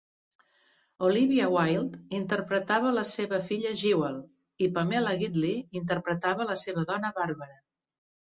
[1.07, 4.17] Olivia Wilde interpretava la seva filla Jewel
[4.67, 7.61] i Pamela Gidley interpretava la seva dona Barbara.